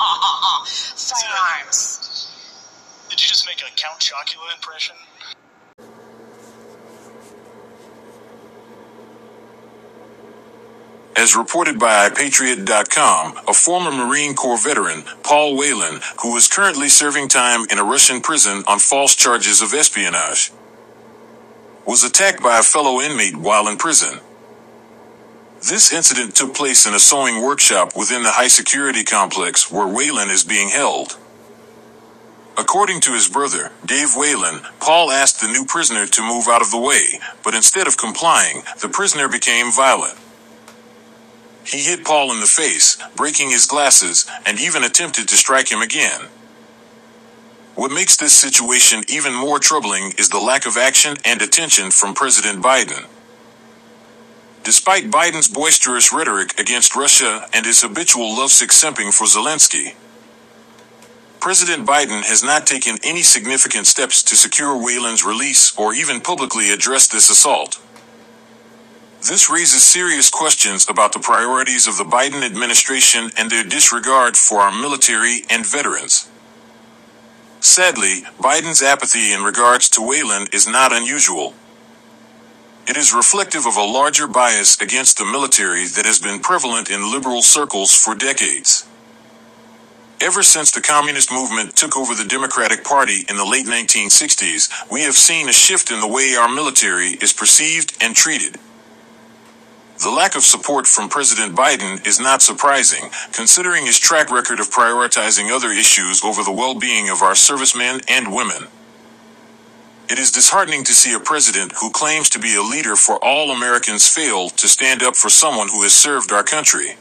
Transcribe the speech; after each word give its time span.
Uh, 0.00 0.02
uh, 0.02 0.40
uh. 0.42 0.64
Firearms. 0.64 2.30
Did 3.10 3.22
you 3.22 3.28
just 3.28 3.46
make 3.46 3.60
a 3.60 3.70
Count 3.76 4.00
Chocula 4.00 4.54
impression? 4.54 4.96
As 11.16 11.36
reported 11.36 11.78
by 11.78 12.08
iPatriot.com, 12.08 13.40
a 13.46 13.52
former 13.52 13.90
Marine 13.90 14.34
Corps 14.34 14.62
veteran, 14.62 15.04
Paul 15.22 15.54
Whelan, 15.54 16.00
who 16.22 16.34
is 16.38 16.48
currently 16.48 16.88
serving 16.88 17.28
time 17.28 17.66
in 17.70 17.78
a 17.78 17.84
Russian 17.84 18.22
prison 18.22 18.64
on 18.66 18.78
false 18.78 19.14
charges 19.14 19.60
of 19.60 19.74
espionage, 19.74 20.50
was 21.84 22.04
attacked 22.04 22.42
by 22.42 22.58
a 22.58 22.62
fellow 22.62 23.02
inmate 23.02 23.36
while 23.36 23.68
in 23.68 23.76
prison. 23.76 24.20
This 25.62 25.92
incident 25.92 26.34
took 26.34 26.54
place 26.54 26.86
in 26.86 26.94
a 26.94 26.98
sewing 26.98 27.42
workshop 27.42 27.92
within 27.94 28.22
the 28.22 28.30
high 28.30 28.48
security 28.48 29.04
complex 29.04 29.70
where 29.70 29.86
Whelan 29.86 30.30
is 30.30 30.42
being 30.42 30.70
held. 30.70 31.18
According 32.56 33.02
to 33.02 33.12
his 33.12 33.28
brother, 33.28 33.70
Dave 33.84 34.16
Whelan, 34.16 34.62
Paul 34.80 35.10
asked 35.10 35.40
the 35.40 35.48
new 35.48 35.66
prisoner 35.66 36.06
to 36.06 36.22
move 36.22 36.46
out 36.48 36.62
of 36.62 36.70
the 36.70 36.78
way, 36.80 37.20
but 37.44 37.54
instead 37.54 37.86
of 37.86 37.98
complying, 37.98 38.62
the 38.80 38.88
prisoner 38.88 39.28
became 39.28 39.70
violent. 39.70 40.18
He 41.64 41.80
hit 41.80 42.06
Paul 42.06 42.32
in 42.32 42.40
the 42.40 42.46
face, 42.46 42.96
breaking 43.14 43.50
his 43.50 43.66
glasses, 43.66 44.26
and 44.46 44.58
even 44.58 44.82
attempted 44.82 45.28
to 45.28 45.36
strike 45.36 45.70
him 45.70 45.82
again. 45.82 46.22
What 47.74 47.92
makes 47.92 48.16
this 48.16 48.32
situation 48.32 49.04
even 49.08 49.34
more 49.34 49.58
troubling 49.58 50.14
is 50.18 50.30
the 50.30 50.38
lack 50.38 50.66
of 50.66 50.78
action 50.78 51.16
and 51.24 51.42
attention 51.42 51.90
from 51.90 52.14
President 52.14 52.64
Biden. 52.64 53.06
Despite 54.62 55.10
Biden's 55.10 55.48
boisterous 55.48 56.12
rhetoric 56.12 56.58
against 56.60 56.94
Russia 56.94 57.48
and 57.52 57.64
his 57.64 57.82
habitual 57.82 58.36
lovesick 58.36 58.70
simping 58.70 59.12
for 59.12 59.24
Zelensky, 59.24 59.94
President 61.40 61.86
Biden 61.86 62.22
has 62.22 62.44
not 62.44 62.66
taken 62.66 62.98
any 63.02 63.22
significant 63.22 63.86
steps 63.86 64.22
to 64.24 64.36
secure 64.36 64.76
Whelan's 64.76 65.24
release 65.24 65.76
or 65.78 65.94
even 65.94 66.20
publicly 66.20 66.70
address 66.70 67.08
this 67.08 67.30
assault. 67.30 67.80
This 69.22 69.50
raises 69.50 69.82
serious 69.82 70.28
questions 70.28 70.86
about 70.88 71.12
the 71.12 71.18
priorities 71.18 71.86
of 71.86 71.96
the 71.96 72.04
Biden 72.04 72.44
administration 72.44 73.30
and 73.38 73.50
their 73.50 73.64
disregard 73.64 74.36
for 74.36 74.60
our 74.60 74.72
military 74.72 75.44
and 75.48 75.64
veterans. 75.64 76.28
Sadly, 77.60 78.22
Biden's 78.38 78.82
apathy 78.82 79.32
in 79.32 79.42
regards 79.42 79.88
to 79.90 80.02
Whelan 80.02 80.48
is 80.52 80.66
not 80.66 80.92
unusual. 80.92 81.54
It 82.90 82.96
is 82.96 83.14
reflective 83.14 83.66
of 83.66 83.76
a 83.76 83.84
larger 83.84 84.26
bias 84.26 84.80
against 84.80 85.16
the 85.16 85.24
military 85.24 85.86
that 85.86 86.06
has 86.06 86.18
been 86.18 86.40
prevalent 86.40 86.90
in 86.90 87.12
liberal 87.12 87.40
circles 87.40 87.94
for 87.94 88.16
decades. 88.16 88.84
Ever 90.20 90.42
since 90.42 90.72
the 90.72 90.80
communist 90.80 91.30
movement 91.30 91.76
took 91.76 91.96
over 91.96 92.16
the 92.16 92.28
Democratic 92.28 92.82
Party 92.82 93.24
in 93.28 93.36
the 93.36 93.44
late 93.44 93.66
1960s, 93.66 94.90
we 94.90 95.02
have 95.02 95.14
seen 95.14 95.48
a 95.48 95.52
shift 95.52 95.92
in 95.92 96.00
the 96.00 96.08
way 96.08 96.34
our 96.34 96.48
military 96.48 97.10
is 97.22 97.32
perceived 97.32 97.96
and 98.00 98.16
treated. 98.16 98.56
The 100.02 100.10
lack 100.10 100.34
of 100.34 100.42
support 100.42 100.88
from 100.88 101.08
President 101.08 101.54
Biden 101.54 102.04
is 102.04 102.18
not 102.18 102.42
surprising, 102.42 103.10
considering 103.30 103.86
his 103.86 104.00
track 104.00 104.32
record 104.32 104.58
of 104.58 104.68
prioritizing 104.68 105.48
other 105.52 105.70
issues 105.70 106.24
over 106.24 106.42
the 106.42 106.50
well 106.50 106.74
being 106.74 107.08
of 107.08 107.22
our 107.22 107.36
servicemen 107.36 108.00
and 108.08 108.34
women. 108.34 108.66
It 110.10 110.18
is 110.18 110.32
disheartening 110.32 110.82
to 110.86 110.92
see 110.92 111.14
a 111.14 111.20
president 111.20 111.72
who 111.80 111.90
claims 111.90 112.28
to 112.30 112.40
be 112.40 112.56
a 112.56 112.62
leader 112.62 112.96
for 112.96 113.24
all 113.24 113.52
Americans 113.52 114.08
fail 114.08 114.48
to 114.50 114.66
stand 114.66 115.04
up 115.04 115.14
for 115.14 115.30
someone 115.30 115.68
who 115.68 115.84
has 115.84 115.92
served 115.92 116.32
our 116.32 116.42
country. 116.42 116.96